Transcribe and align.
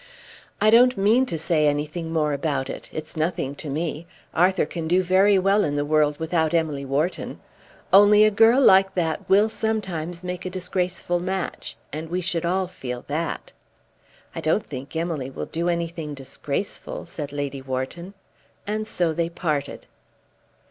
"I 0.59 0.71
don't 0.71 0.97
mean 0.97 1.27
to 1.27 1.37
say 1.37 1.67
anything 1.67 2.11
more 2.11 2.33
about 2.33 2.71
it. 2.71 2.89
It's 2.91 3.15
nothing 3.15 3.53
to 3.57 3.69
me. 3.69 4.07
Arthur 4.33 4.65
can 4.65 4.87
do 4.87 5.03
very 5.03 5.37
well 5.37 5.63
in 5.63 5.75
the 5.75 5.85
world 5.85 6.17
without 6.19 6.55
Emily 6.55 6.83
Wharton. 6.83 7.39
Only 7.93 8.25
a 8.25 8.31
girl 8.31 8.59
like 8.61 8.95
that 8.95 9.21
will 9.29 9.47
sometimes 9.47 10.23
make 10.23 10.43
a 10.43 10.49
disgraceful 10.49 11.19
match; 11.19 11.77
and 11.93 12.09
we 12.09 12.19
should 12.19 12.45
all 12.47 12.65
feel 12.65 13.05
that." 13.09 13.51
"I 14.33 14.41
don't 14.41 14.65
think 14.65 14.95
Emily 14.95 15.29
will 15.29 15.45
do 15.45 15.69
anything 15.69 16.15
disgraceful," 16.15 17.05
said 17.05 17.31
Lady 17.31 17.61
Wharton. 17.61 18.15
And 18.65 18.87
so 18.87 19.13
they 19.13 19.29
parted. 19.29 19.85